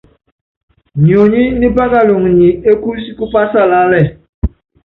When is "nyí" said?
1.59-1.67